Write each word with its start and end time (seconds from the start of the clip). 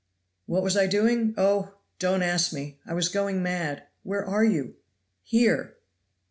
"What 0.47 0.63
was 0.63 0.75
I 0.75 0.87
doing? 0.87 1.35
Oh! 1.37 1.75
don't 1.99 2.23
ask 2.23 2.51
me 2.51 2.79
I 2.87 2.95
was 2.95 3.07
going 3.07 3.43
mad 3.43 3.83
where 4.01 4.25
are 4.25 4.43
you?" 4.43 4.77
"Here!" 5.21 5.75